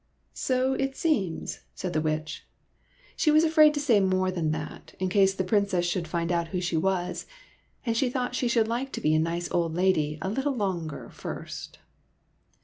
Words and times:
''So 0.33 0.73
it 0.81 0.95
seems," 0.97 1.59
said 1.75 1.93
the 1.93 2.01
Witch. 2.01 2.47
She 3.15 3.29
was 3.29 3.43
afraid 3.43 3.75
to 3.75 3.79
say 3.79 3.99
more 3.99 4.31
than 4.31 4.49
that, 4.49 4.95
in 4.97 5.09
case 5.09 5.35
the 5.35 5.43
Prin 5.43 5.67
cess 5.67 5.85
should 5.85 6.07
find 6.07 6.31
out 6.31 6.47
who 6.47 6.59
she 6.59 6.75
was, 6.75 7.27
and 7.85 7.95
she 7.95 8.09
thought 8.09 8.33
she 8.33 8.49
would 8.57 8.67
like 8.67 8.91
to 8.93 9.01
be 9.01 9.13
a 9.13 9.19
nice 9.19 9.51
old 9.51 9.75
lady 9.75 10.17
a 10.19 10.27
little 10.27 10.55
longer 10.55 11.11
first. 11.11 11.77